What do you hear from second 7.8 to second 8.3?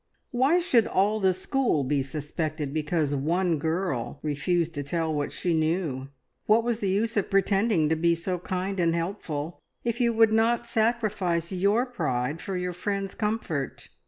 to be